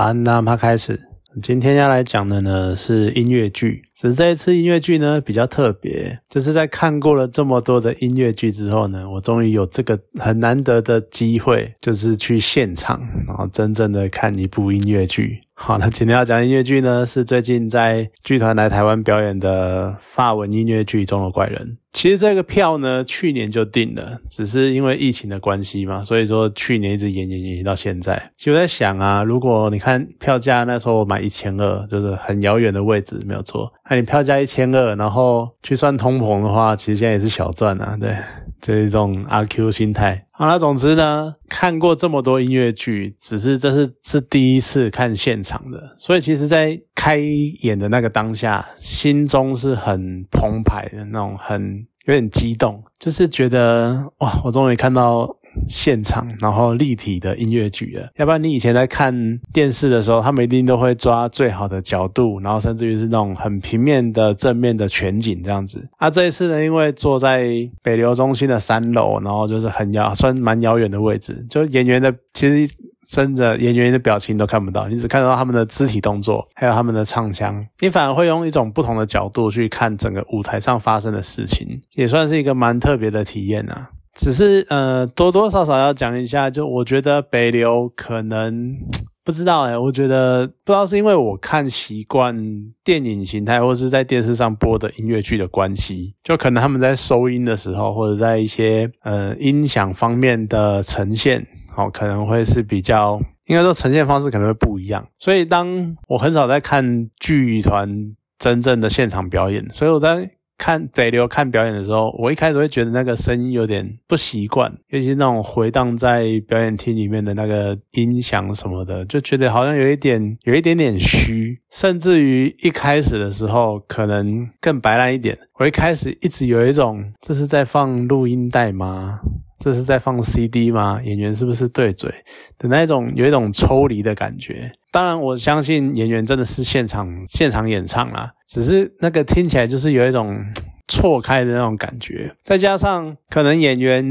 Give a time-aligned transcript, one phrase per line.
[0.00, 0.98] 早安，那他开始。
[1.42, 15.38] 今天要来讲的呢是音乐剧，只是这一次音乐剧呢比较特别，就是在看过了这么多的音乐剧之后呢，我终于有这个很难得的机会，就是去现场，然后真正的看一部音乐剧。
[15.52, 21.76] 好，那今天要讲音乐剧呢，是最近在剧团来台湾表演的法文音乐剧《中的怪人》。
[21.92, 28.30] 其实这个票呢，去年就定了，只是因为疫情的关系嘛，所以说去年一直延延延延到现在。
[28.36, 33.72] 其实我在想啊，如果你看票价那时候我买一千二，就是很遥远的位置，没有错。
[33.88, 38.14] 那你票价一千二，然后去算通膨的话，其实现在也是小赚啊，对。
[38.62, 40.26] 这一种阿 Q 心态。
[40.32, 55.34] 好了，总之呢，看过这么多音乐剧，只是这是是第一次看现场的，所以其实，在开演的那个当下，心中是很澎湃的那种，很有点激动，就是觉得哇，我终于看到。
[55.68, 58.08] 现场，然后立体的音乐剧了。
[58.16, 59.12] 要不然你以前在看
[59.52, 65.88] 电视的时候，他们一定都会抓最好的角度，然后甚至于是那种很平面的正面的全景这样子。
[65.98, 67.44] 啊，这一次呢，因为坐在
[67.82, 72.72] 北流中心的三楼，然后就是很遥，算蛮遥远的位置，就演员的其实
[73.10, 77.66] 真的演员的表情都看不到，你只看到他们的肢体动作，还有他们的唱腔。
[77.80, 83.90] 你反而会用一种不同的角度去看整个舞台上发生的事情，也算是一个蛮特别的体验啊。
[84.14, 88.76] 只是呃，多多少少要讲一下，就我觉得北流可能
[89.24, 92.36] 不知道哎，我觉得不知道是因为我看习惯
[92.84, 101.46] 电影形态，或是在电视上播的音乐剧的关系，就可能他们在收音的时候，或者在一些呃音响方面的呈现，
[101.80, 105.06] 好可能会是比较，应该说呈现方式可能会不一样。
[105.18, 110.30] 所以当我很少在看剧团真正的现场表演，所以我在。
[110.62, 125.34] 看北流看表演的时候，我一开始会觉得那个声音有点不习惯，尤其是那种回荡在表演厅里面的那个音响什么的，就觉得好像有一点有一点点虚，甚至于一开始的时候可能更白烂一点。
[125.58, 129.20] 我一开始一直有一种这是在放录音带吗？
[129.60, 131.00] 这是在放 CD 吗？
[131.04, 132.10] 演员是不是对嘴？
[132.58, 134.72] 的那种有一种抽离的感觉？
[134.90, 140.36] 当然，我相信演员真的是现场现场演唱啦，只是那个听起来就是有一种
[140.88, 144.04] 错开的那种感觉，再加上可能演员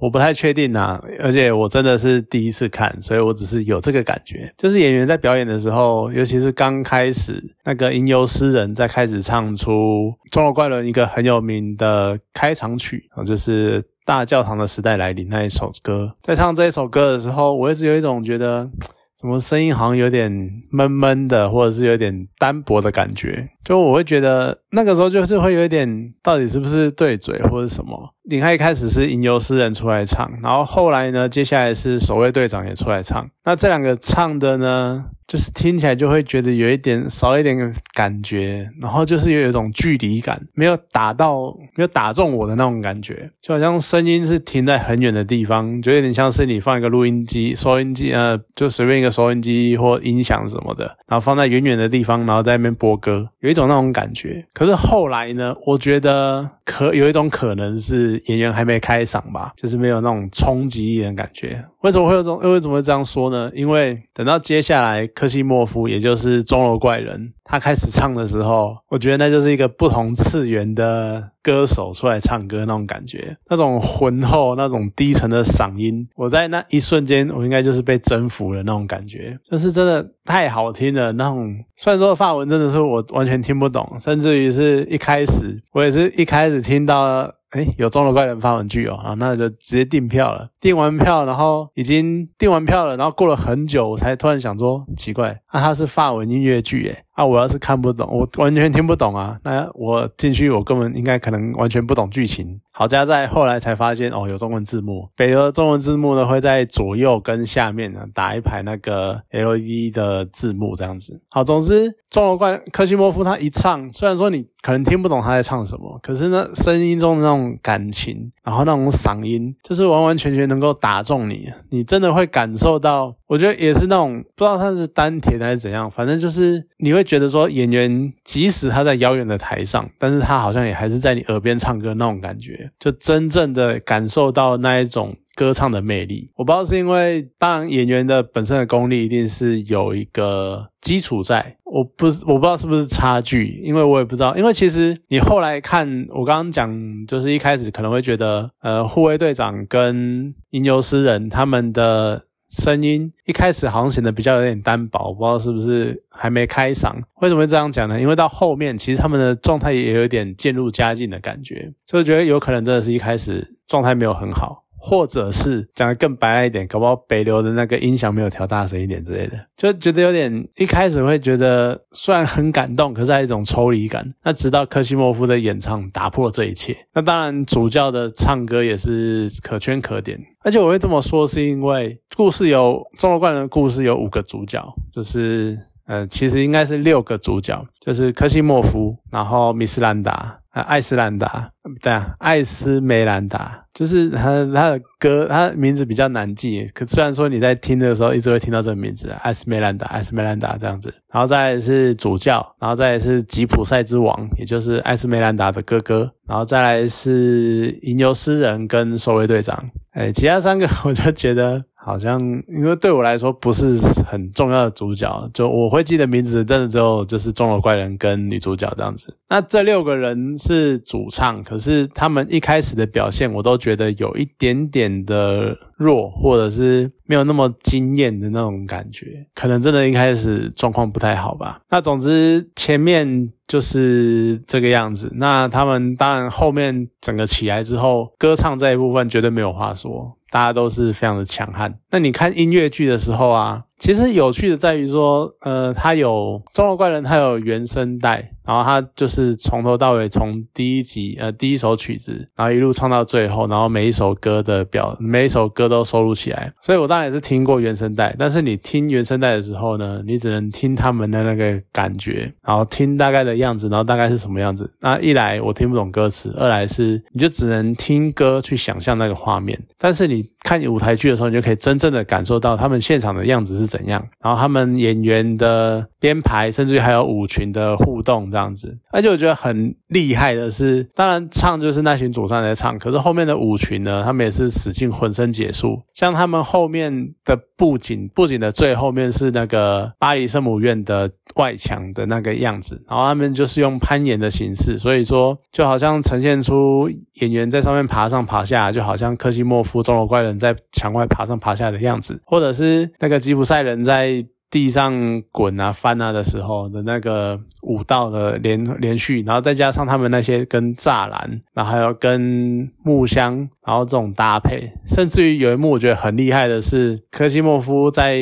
[0.00, 7.34] 我不太确定啊，而且我真的是第一次看，所以我只是有这个感觉，就是演员在表演的时候，尤其是刚开始
[7.64, 9.72] 那个吟游诗人在开始唱出
[10.32, 18.70] 《钟楼怪人》一个很有名的开场曲啊，就是大教堂的时代来临那一首歌，在唱这一首歌的时候，我一直有一种觉得。
[19.14, 20.32] 怎么声音好像有点
[20.72, 23.48] 闷闷的，或者是有点单薄的感觉？
[23.64, 27.96] 就我会觉得那个时候就是会有一点，到底是不是对嘴或者什么？
[28.24, 33.28] 你看一开始是吟游诗人出来唱，然后后来呢，接下来是守卫队长也出来唱。
[33.44, 35.06] 那这两个唱的呢？
[35.28, 37.56] 就是听起来就会觉得有一点少了一点
[37.94, 54.44] 感觉，然后就是有一种距离感，没有打到，没有打中我的那种感觉，就好像声音是停在很远的地方，就有点像是你放一个录音机、收音机，呃，就随便一个收音机或音响什么的，然后放在远远的地方，然后在那边播歌，有一种那种感觉。
[54.52, 61.64] 可是后来呢，我觉得可有一种可能是演员还没开嗓吧，就是没有那种冲击力的感觉。
[61.82, 62.38] 为什么会有这种？
[62.38, 63.50] 为什么会这样说呢？
[63.54, 81.10] 因为等到接下来科西莫夫，也就是钟楼怪人，他开始唱的时候，我觉得那就是一个不同次元的歌手出来唱歌那种感觉，那种浑厚、那种低沉的嗓音，我在那一瞬间，我应该就是被征服了那种感觉，就是真的太好听了。
[81.12, 87.28] 那种虽然说法文真的是我完全听不懂，甚至于是一开始我也是一开始听到。
[87.52, 90.48] 哎，有钟楼怪人发文具哦，啊，那就直接订票了。
[90.58, 97.04] 订完票，然后已经订完票了，然后过了很久，我才突然想说，奇怪，那，它是法文音乐剧，耶。
[97.12, 102.60] 啊，我要是看不懂，我完全听不懂啊，那我进去，我根本应该可能完全不懂剧情。
[102.74, 105.06] 好家在后来才发现，哦，有中文字幕。
[105.14, 111.20] 北的中文字幕呢，会在左右跟下面呢打一排那个 LED 的字幕，这样子。
[111.28, 123.14] 好，总之，中楼怪科西莫夫他一唱，虽然说你可能听不懂他在唱什么，可是呢，声音中的那种感情，然后那种嗓音，就是完完全全能够打中你，你真的会感受到。
[123.26, 136.30] 我觉得也是那种不知道他是丹田还是怎样，反正就是你会觉得说演员即使他在遥远的台上，但是他好像也还是在你耳边唱歌那种感觉，就真正的感受到那一种歌唱的魅力。
[136.36, 152.22] 我不知道是因为当然演员的本身的功力一定是有一个基础在，我不我不知道是不是差距，因为我也不知道，因为其实你后来看我刚刚讲，就是一开始可能会觉得呃护卫队长跟吟游诗人他们的。
[152.52, 156.92] 声音一开始好像显得比较有点单薄，不知道是不是还没开嗓。
[157.22, 157.98] 为什么会这样讲呢？
[157.98, 164.64] 因为到后面其实他们的状态也有点渐入佳境的感觉，所以我觉得有可能真的是一开始状态没有很好。
[164.84, 174.12] 或者是讲的更白了一点，搞不好北流的那个音响没有调大声一点之类的，就觉得有点一开始会觉得虽然很感动，可是还一种抽离感。
[174.24, 180.18] 那直到科西莫夫的演唱打破这一切，那当然主教的唱歌也是可圈可点。
[180.42, 184.60] 而且我会这么说，是因为故事有钟楼怪人的故事有五个主角，
[184.92, 185.56] 就是
[185.86, 190.40] 呃，其实应该是六个主角，就是科西莫夫，然后米斯兰达。
[190.52, 191.50] 啊，艾斯兰达，
[191.80, 196.66] 对啊，艾斯梅兰达，就是他他的歌，他名字比较难记。
[196.74, 200.92] 可虽然说你在听的时候一直会听到这个名字，艾斯梅兰达，艾斯梅兰达这样子。
[201.10, 206.12] 然后再来是主教，然后再来是吉普赛之王，也就是艾斯梅兰达的哥哥。
[206.28, 209.70] 然后再来是吟游诗人跟守卫队长。
[209.92, 211.64] 哎，其他三个 我就觉得。
[211.84, 219.16] 好像因为对我来说不是很重要的主角，就我会记得名字，真的只有就是钟楼怪人跟女主角这样子。
[219.28, 231.60] 那这六个人是主唱，可是他们一开始的表现，我都觉得有一点点的弱，或者是没有那么惊艳的那种感觉，可能真的一开始状况不太好吧。
[231.68, 235.12] 那总之前面就是这个样子。
[235.16, 240.16] 那他们当然后面整个起来之后，歌唱这一部分绝对没有话说。
[240.30, 241.78] 大家都是非常的强悍。
[241.90, 243.64] 那你看音乐剧的时候啊。
[243.82, 256.52] 其实有趣的在于说，呃，它有《中国怪人》，它有原声带，然后它就是从头到尾，从第一集，呃，第一首曲子，然后一路唱到最后，然后每一首歌的表，每一首歌都收录起来。
[256.60, 264.72] 所以我当然也是听过原声带，但是你听原声带的时候呢，你只能听他们的那个感觉，然后听大概的样子，然后大概是什么样子。
[264.78, 269.60] 那一来我听不懂歌词，二来是你就只能听歌去想象那个画面。
[269.76, 273.71] 但是你看舞台剧的时候，你就可以真正的感受到他们现场的样子是。
[273.72, 274.06] 怎样？
[274.20, 285.80] 然后他们演员的编排，甚至于还有舞群的互动这样子，而且我觉得很厉害的是，当然唱就是那群主唱在唱，可是后面的舞群呢，他们也是使尽浑身解数。
[285.94, 303.61] 像他们后面的布景，布景的最后面是那个巴黎圣母院的外墙的那个样子，然后他们就是用攀岩的形式，所以说就好像呈现出演员在上面爬上爬下，就好像科西莫夫钟楼怪人在墙外爬上爬下的样子，或者是那个吉普赛。
[303.62, 313.36] 人在地上滚啊翻啊的时候的那个舞蹈的连连续，然后再加上他们那些跟栅栏，然后还有跟木箱，
[313.66, 318.18] 然后这种搭配，甚至于有一幕我觉得很厉害的是，科西莫夫在。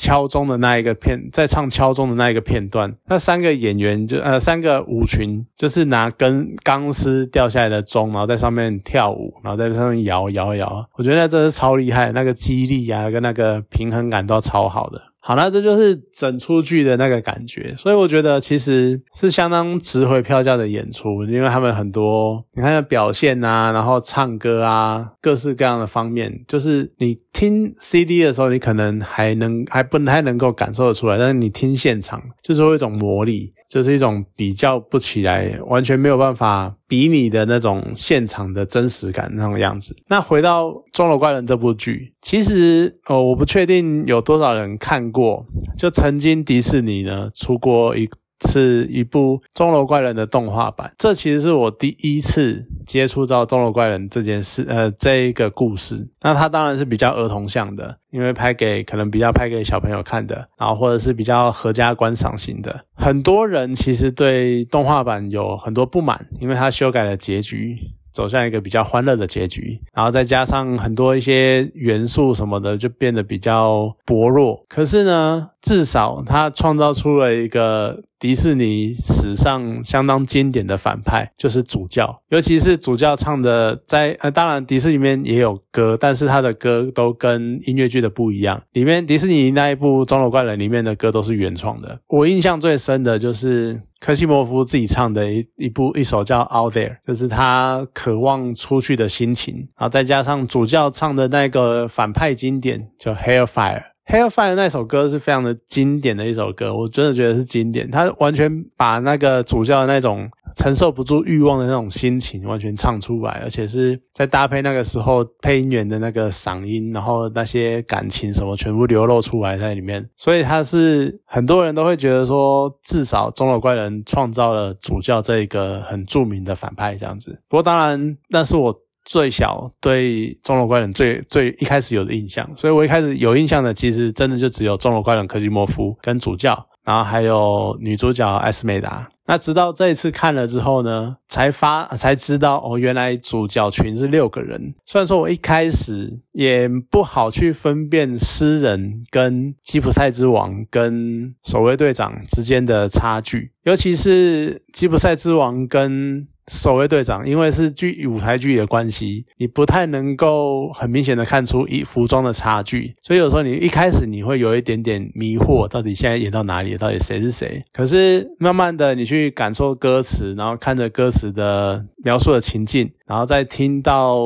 [0.00, 15.02] 敲钟的那一个片，在唱敲钟的那一个片段，那三个演员就呃三个舞群，就是拿根钢丝掉下来的钟，然后在上面跳舞，然后在上面摇摇摇，我觉得那真是超厉害，那个肌力啊跟那个平衡感都超好的。
[15.22, 33.52] 好，那这就是整出剧的那个感觉，所以我觉得其实是相当值回票价的演出，因为他们很多你看表现啊，然后唱歌啊，各式各样的方面，就是你听 CD 的时候，你可能还能还不太能够感受得出来，但是你听现场，就是有一种魔力。
[33.70, 39.94] 就是一种比较不起来，完全没有办法比拟的那种现场的真实感那种样子。
[40.08, 45.46] 那回到《钟楼怪人》这部剧，其实哦，我不确定有多少人看过。
[45.78, 48.08] 就曾经迪士尼呢出过一
[48.48, 56.08] 是一部《钟楼怪人》的动画版，这其实是我第一次接触到《钟楼怪人》这件事，呃，这一个故事。
[56.22, 57.98] 那它当然是比较儿童向的。
[58.10, 67.78] 因为拍给可能比较拍给小朋友看的，然后或者是比较合家观赏型的，很多人其实对动画版有很多不满，因为它修改了结局，
[68.12, 74.64] 走向一个比较欢乐的结局，然后再加上很多一些元素什么的，就变得比较薄弱。
[74.68, 78.02] 可是呢，至少它创造出了一个。
[78.20, 88.62] 迪士尼史上相当经典的反派就是主教，尤其是主教唱的，在呃，当然迪士尼里面也有歌，但是他的歌都跟音乐剧的不一样。
[88.72, 91.98] 里面迪士尼那一部《钟楼怪人》里面的歌都是原创的。
[92.08, 103.80] 我印象最深的就是科西莫夫自己唱的一一部一首叫《Out There》，就是他渴望出去的心情，然后再加上主教唱的那个反派经典叫《Hellfire》。
[104.10, 107.88] Hellfire 那首歌是非常的经典的一首歌，我真的觉得是经典。
[107.88, 120.04] 他完全把那个主教的那种承受不住欲望的那种心情完全唱出来，而且是在搭配那个时候配音员的那个嗓音，然后那些感情什么全部流露出来在里面。
[120.16, 127.40] 所以他是很多人都会觉得说，至少中楼怪人创造了主教这一个很著名的反派这样子。
[127.48, 128.76] 不过当然，那是我。
[129.10, 139.08] 最小对钟楼怪人最最一开始有的印象，所以我一开始有印象的，其实真的就只有钟楼怪人科西莫夫跟主教，然后还有女主角艾斯梅达。
[139.26, 144.74] 那直到这一次看了之后呢，才发才知道哦，原来主角群是六个人。
[144.86, 156.28] 虽然说我一开始也不好去分辨诗人跟吉普赛之王跟守卫队长之间的差距，尤其是吉普赛之王跟。
[156.50, 167.62] 守卫队长，因为是剧舞台剧的关系，你不太能够很明显的看出一服装的差距，所以有时候你一开始你会有一点点迷惑，到底现在演到哪里，到底谁是谁？
[167.72, 174.18] 可是慢慢的你去感受歌词，然后看着歌词的描述的情境，然后再听到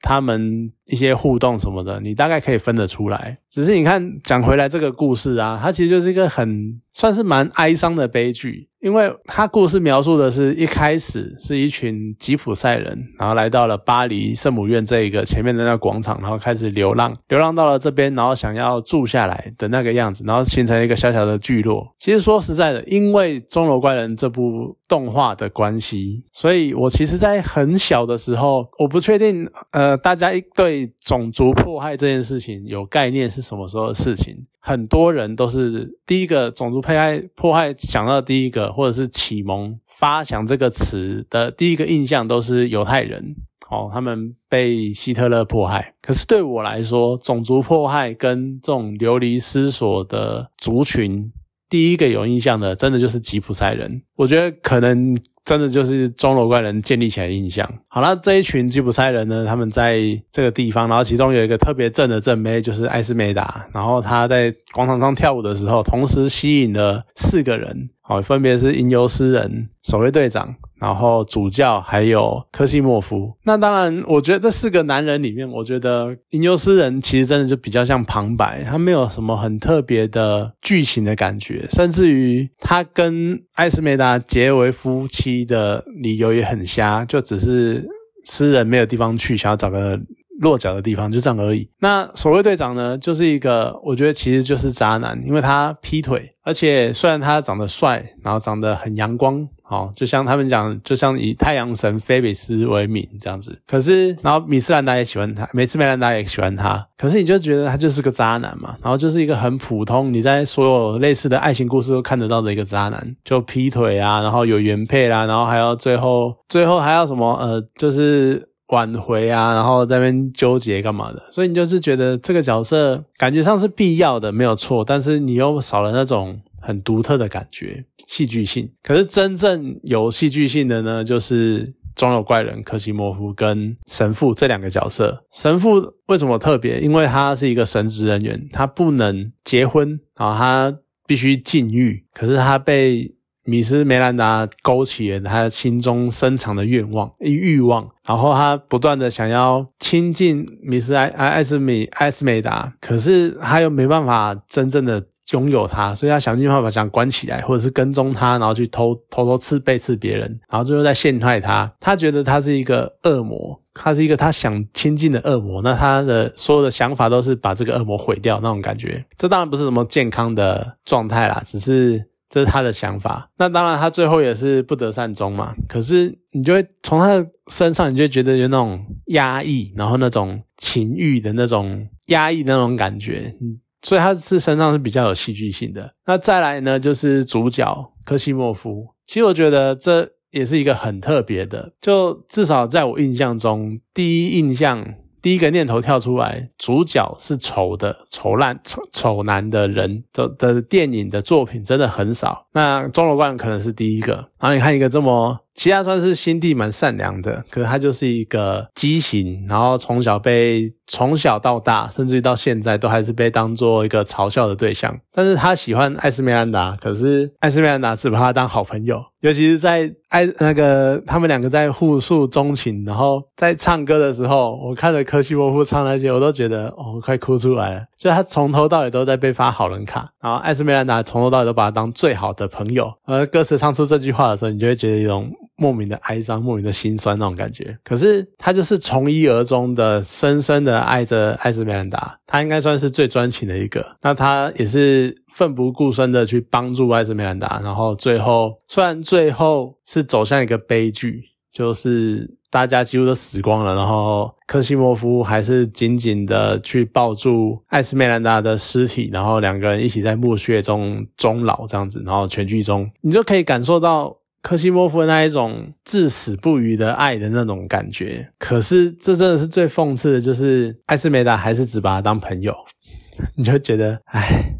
[0.00, 3.38] 他们一些互动什么的，你大概可以分得出来。
[3.50, 8.68] 只是你看讲回来这个故事啊，它其实就是一个很算是蛮哀伤的悲剧。
[8.82, 21.94] 因为他故事描述的是一开始是一群吉普赛人，然后来到了巴黎圣母院这一个前面的那个广场，然后开始流浪，流浪到了这边，然后想要住下来的那个样子，然后形成一个小小的聚落。
[22.00, 34.44] 其实说实在的，因为《钟楼怪人》这部动画的关系，所以我其实在很小的时候，我不确定，呃，大家对种族迫害这件事情有概念是什么时候的事情。
[34.58, 43.36] 很多人都是第一个种族迫害迫害想到第一个，或者是启蒙发想这个词的第一个印象都是犹太人，
[43.70, 45.94] 哦，他们被希特勒迫害。
[46.02, 51.32] 可是对我来说，种族迫害跟这种流离失所的族群，
[51.72, 54.02] 第一个有印象的，真的就是吉普赛人。
[54.16, 55.16] 我觉得可能。
[55.44, 57.68] 真的就是钟楼怪人建立起来的印象。
[57.88, 60.00] 好了，这一群吉普赛人呢，他们在
[60.30, 63.66] 这个地方，然后其中有一个特别正的正妹，就是艾斯梅达。
[63.72, 70.54] 然后他在广场上跳舞的时候，同时吸引了四个人，好，分别是吟游诗人、守卫队长。
[70.78, 87.86] 然后主教还有科西莫夫，那当然，我觉得这四个男人里面，我觉得吟游诗人其实真的就比较像旁白，他没有什么很特别的剧情的感觉，甚至于他跟艾斯梅达结为夫妻的理由也很瞎，就只是
[88.24, 90.00] 诗人没有地方去，想要找个。
[90.42, 91.68] 落脚的地方就这样而已。
[91.78, 103.58] 那守卫队长呢，就是一个，我觉得其实就是渣男，因为他劈腿，而且虽然他长得帅，然后长得很阳光，哦，就像他们讲，就像以太阳神菲比斯为名这样子。
[103.66, 106.86] 可是，然后米斯兰达也喜欢他，梅斯梅兰达也喜欢他。
[106.98, 118.51] 可是你就觉得他就是个渣男嘛，然后就是一个很普通，你在所有类似的爱情故事都看得到的一个渣男，就劈腿啊，然后有原配啦，然后还要最后最后还要什么呃，就是。
[118.72, 121.22] 挽回啊，然后在那边纠结干嘛的？
[121.30, 124.82] 所以你就是觉得这个角色感觉上是必要的，没有错。
[124.82, 128.72] 但是你又少了那种很独特的感觉，戏剧性。
[128.82, 135.22] 可是真正有戏剧性的呢，就是钟楼怪人科西莫夫跟神父这两个角色。
[135.30, 136.80] 神父为什么特别？
[136.80, 140.74] 因为他是一个神职人员，他不能结婚，然后他
[141.06, 142.02] 必须禁欲。
[142.14, 143.14] 可是他被
[143.44, 161.72] 米斯梅兰达勾起了他心中深藏的愿望、欲望，然后他不断的想要亲近米斯艾艾艾斯米艾斯梅达，可是他又没办法真正的拥有他，所以他想尽办法想关起来，或者是跟踪他，然后去偷偷偷刺背刺别人，然后最后再陷害他。
[161.80, 169.04] 他觉得他是一个恶魔，他是一个他想亲近的恶魔，那他的所有的想法都是把这个恶魔毁掉那种感觉。
[169.18, 172.11] 这当然不是什么健康的状态啦，只是。
[172.32, 175.54] 这是他的想法，那当然他最后也是不得善终嘛。
[175.68, 183.36] 可是你就会从他的身上，你就觉得有那种压抑，然后那种情欲的那种压抑的那种感觉，
[183.82, 185.94] 所以他是身上是比较有戏剧性的。
[186.06, 194.94] 那再来呢，就是主角科西莫夫，其实我觉得这也是一个很特别的，就至少在我印象中，第一印象。
[195.22, 202.44] 第一个念头跳出来，主角是丑的、丑烂、丑丑男的人的的电影的作品真的很少。
[202.52, 204.14] 那钟楼怪可能是第一个。
[204.38, 214.98] 然后你看一个这么，其他算是心地蛮善良的，可是他就是一个畸形，然后从小被从小到大，甚至于到现在都还是被当做一个嘲笑的对象。
[215.12, 227.82] 但是他喜欢艾斯梅兰达，可是艾斯梅兰达只把他当好朋友，尤其是在艾那个他们两个在互诉衷情，然后在唱歌的时候，我看着科西莫夫唱那些，我都觉得哦，快哭出来了。
[227.98, 234.22] 就他从头到尾都在被发好人卡，然后艾斯梅兰达从头到尾都把他当最好的朋友，而歌词唱出这句话。
[234.32, 237.76] 的时候，你就会觉得一种莫名的哀伤、莫名的心酸那种感觉。
[237.84, 242.18] 可是他就是从一而终的，深深的爱着艾斯梅兰达。
[242.26, 243.96] 他应该算是最专情的一个。
[244.00, 247.60] 那他也是奋不顾身的去帮助艾斯梅兰达。
[247.62, 264.16] 然后最后，虽然最后是走向一个悲剧，就是大家几乎都死光了，然后科西莫夫还是紧紧的去抱住艾斯梅兰达的尸体，然后两个人一起在墓穴中终老这样子，然后全剧终你就可以感受到。
[264.42, 272.54] 科西莫夫的那一种至死不渝的爱的那种感觉，可是这真的是最讽刺的，就是艾斯梅达还是只把他当朋友，
[273.36, 274.56] 你就觉得，哎，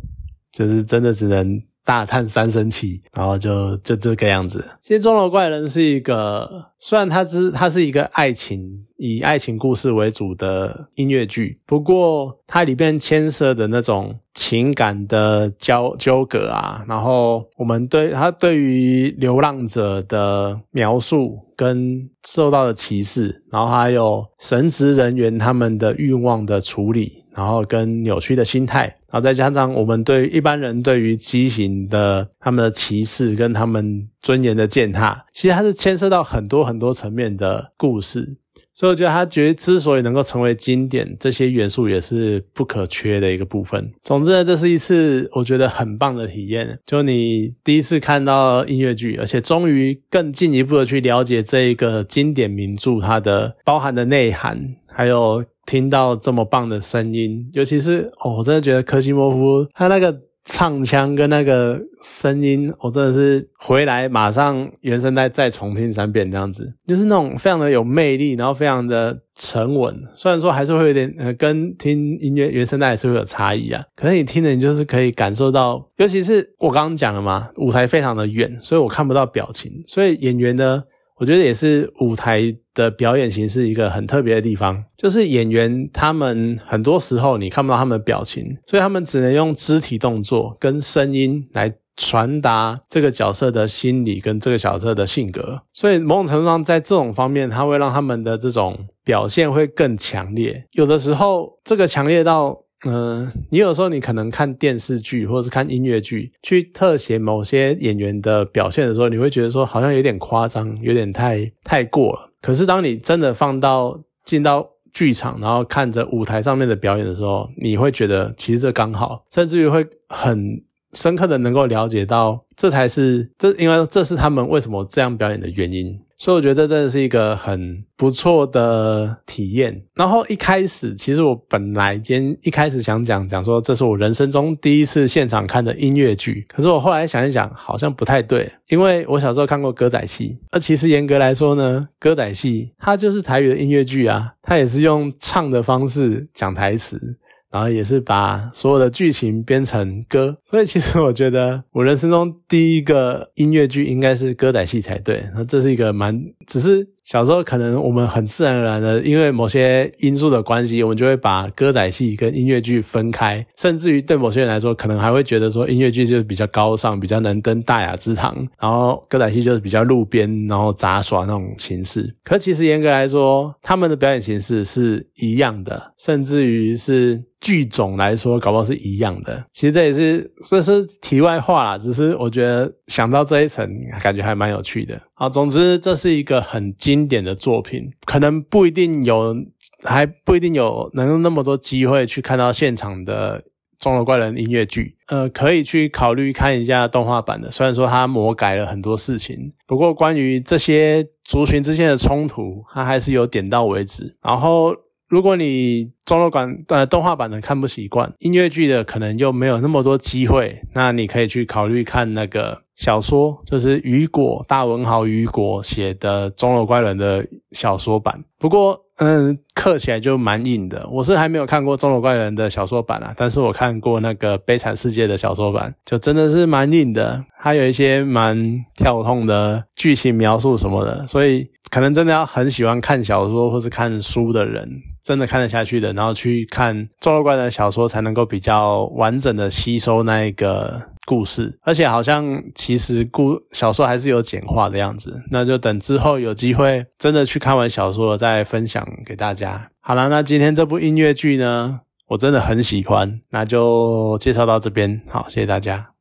[0.53, 1.63] 就是真的只能。
[1.85, 4.65] 大叹三声气，然后就就这个样子。
[4.83, 28.97] 其实《钟楼怪人》是一个，虽然它只它是一个爱情以爱情故事为主的音乐剧，不过它里边牵涉的那种情感的交纠葛啊，然后我们对它对于流浪者的描述跟受到的歧视，然后还有神职人员他们的欲望的处理，然后跟扭曲的心态。
[29.11, 38.39] 然后再加上我们对一般人对于畸形的他们的歧视跟他们尊严的践踏，其实它是牵涉到很多很多层面的故事，
[38.73, 43.93] 所以我觉得他觉得之所以能够成为经典，这些元素也是不可缺的一个部分。
[44.03, 54.59] 总之呢，这是一次我觉得很棒的体验，就你第一次看到音乐剧，而且终于更进一步的去了解这一个经典名著它的包含的内涵，
[54.91, 55.45] 还有。
[55.67, 69.97] 听到这么棒的声音，尤其是哦，我真的觉得科西莫夫他那个唱腔跟那个声音，我真的是回来马上原声带再重听三遍这样子，就是那种非常的有魅力，然后非常的沉稳。
[70.15, 80.83] 虽然说还是会有点呃，跟听音乐原声带是会有差异啊，可是你听的你就是可以感受到，尤其是我刚刚讲了嘛，舞台非常的远，所以我看不到表情，所以演员呢。
[81.19, 82.43] 我觉得也是舞台
[82.75, 95.63] 的表演形式一个很特别的地方，就是演员他们很多时候你看不到他们的表情，所以他们只能用肢体动作跟声音来传达这个角色的心理跟这个角色的性格。
[95.73, 100.67] 所以某种程度上，在这种方面，它会让他们的这种表现会更强烈。
[100.73, 102.62] 有的时候，这个强烈到。
[102.85, 112.31] 嗯，你有时候你可能看电视剧或者是看音乐剧，去特写某些演员的表现的时候，你会觉得说好像有点夸张，有点太太过了。
[112.41, 125.99] 可是当你真的放到进到剧场，然后看着舞台上面的表演的时候，你会觉得其实这刚好，甚至于会很深刻的能够了解到，这才是这，因为这是他们为什么这样表演的原因。
[126.23, 129.83] 所以我觉得这真的是一个很不错的体验。
[129.97, 136.47] 然后一开始，其实我本来今一开始想讲讲说，这是我人生中第一次现场看的音乐剧。
[136.49, 140.39] 可是我后来想一想，好像不太对，因为我小时候看过歌仔戏。
[140.53, 147.19] 而其实严格来说呢，歌仔戏它就是台语的音乐剧啊，它也是用唱的方式讲台词。
[147.53, 155.23] 然后也是把所有的剧情编成歌，所以其实我觉得我人生中第一个音乐剧应该是歌仔戏才对。
[155.35, 156.89] 那这是一个蛮，只是。
[157.05, 172.15] 小时候可能我们很自然而然的，因为某些因素的关系，我们就会把歌仔戏跟音乐剧分开，甚至于对某些人来说，可能还会觉得说音乐剧就是比较高尚，比较能登大雅之堂，然后歌仔戏就是比较路边，然后杂耍那种形式。
[172.23, 179.45] 可其实严格来说，他们的表演形式是一样的，甚至于是剧种来说，搞不好是一样的。
[179.53, 183.67] 其实这也是这是题外话啦，只是我觉得想到这一层，
[184.03, 185.01] 感觉还蛮有趣的。
[185.15, 189.35] 好，总之这是一个很经典的作品，可能不一定有，
[189.83, 193.41] 还不一定有能那么多机会去看到现场的
[193.79, 194.95] 《钟楼怪人》音乐剧。
[195.07, 204.15] 呃，可以去考虑看一下动画版的，虽然说它魔改了很多事情，不过关于这些族群之间的冲突，它还是有点到为止。
[204.23, 204.75] 然后，
[205.09, 212.61] 如果你钟楼馆呃动画版的看不习惯，音乐剧的可能又没有那么多机会，那你可以去考虑看那个。
[212.77, 220.87] 小说就是雨果大文豪雨果写的《钟楼怪人》的小说版，不过嗯，刻起来就蛮硬的。
[220.91, 234.69] 我是还没有看过《钟楼怪人》的小说版啊，但是我看过那个《悲惨世界》的小说版，就真的是蛮硬的，还有一些蛮跳痛的剧情描述什么的，所以可能真的要很喜欢看小说或是看书的人，
[235.03, 240.92] 真的看得下去的，然后去看《钟楼怪人》的小说，才能够比较完整的吸收那一个。
[241.07, 249.71] 故事，而且好像其实故小说还是有简化的样子，那就等之后有机会真的去看完小说再分享给大家。
[249.81, 255.89] 好了，那今天这部音乐剧呢，我真的很喜欢，那就介绍到这边，好，谢谢大家。